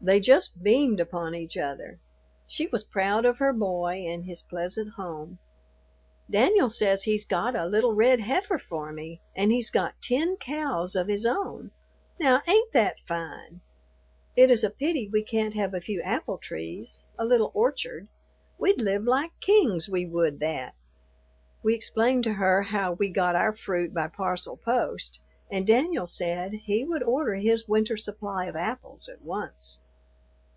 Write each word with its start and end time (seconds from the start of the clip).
They 0.00 0.20
just 0.20 0.62
beamed 0.62 1.00
upon 1.00 1.34
each 1.34 1.56
other. 1.58 1.98
She 2.46 2.68
was 2.68 2.84
proud 2.84 3.24
of 3.24 3.38
her 3.38 3.52
boy 3.52 4.04
and 4.06 4.24
his 4.24 4.42
pleasant 4.42 4.90
home. 4.90 5.40
"Danyul 6.30 6.70
says 6.70 7.02
he's 7.02 7.24
got 7.24 7.56
a 7.56 7.66
little 7.66 7.92
red 7.94 8.20
heifer 8.20 8.60
for 8.60 8.92
me 8.92 9.20
and 9.34 9.50
he's 9.50 9.70
got 9.70 10.00
ten 10.00 10.36
cows 10.36 10.94
of 10.94 11.08
his 11.08 11.26
own. 11.26 11.72
Now 12.20 12.42
ain't 12.46 12.70
that 12.74 13.00
fine? 13.06 13.60
It 14.36 14.52
is 14.52 14.62
a 14.62 14.70
pity 14.70 15.08
we 15.08 15.24
can't 15.24 15.54
have 15.54 15.74
a 15.74 15.80
few 15.80 16.00
apple 16.02 16.38
trees, 16.38 17.02
a 17.18 17.24
little 17.24 17.50
orchard. 17.52 18.06
We'd 18.56 18.80
live 18.80 19.02
like 19.02 19.32
kings, 19.40 19.88
we 19.88 20.06
would 20.06 20.38
that." 20.38 20.76
We 21.60 21.74
explained 21.74 22.22
to 22.22 22.34
her 22.34 22.62
how 22.62 22.92
we 22.92 23.08
got 23.08 23.34
our 23.34 23.52
fruit 23.52 23.92
by 23.92 24.06
parcel 24.06 24.56
post, 24.56 25.18
and 25.50 25.66
Danyul 25.66 26.06
said 26.06 26.52
he 26.52 26.84
would 26.84 27.02
order 27.02 27.34
his 27.34 27.66
winter 27.66 27.96
supply 27.96 28.44
of 28.44 28.54
apples 28.54 29.08
at 29.08 29.22
once. 29.22 29.80